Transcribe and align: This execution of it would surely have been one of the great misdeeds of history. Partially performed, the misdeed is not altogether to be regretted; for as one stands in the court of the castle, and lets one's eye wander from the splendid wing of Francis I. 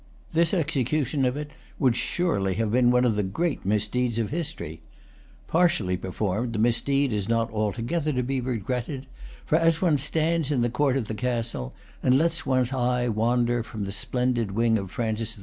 This 0.33 0.51
execution 0.51 1.25
of 1.25 1.37
it 1.37 1.51
would 1.77 1.95
surely 1.95 2.55
have 2.55 2.71
been 2.71 2.89
one 2.89 3.05
of 3.05 3.15
the 3.15 3.21
great 3.21 3.63
misdeeds 3.63 4.17
of 4.17 4.31
history. 4.31 4.81
Partially 5.47 5.95
performed, 5.95 6.53
the 6.53 6.57
misdeed 6.57 7.13
is 7.13 7.29
not 7.29 7.51
altogether 7.53 8.11
to 8.11 8.23
be 8.23 8.41
regretted; 8.41 9.05
for 9.45 9.57
as 9.59 9.79
one 9.79 9.99
stands 9.99 10.49
in 10.49 10.63
the 10.63 10.71
court 10.71 10.97
of 10.97 11.05
the 11.07 11.13
castle, 11.13 11.75
and 12.01 12.17
lets 12.17 12.47
one's 12.47 12.73
eye 12.73 13.09
wander 13.09 13.61
from 13.61 13.83
the 13.83 13.91
splendid 13.91 14.53
wing 14.53 14.75
of 14.79 14.89
Francis 14.89 15.37
I. 15.37 15.39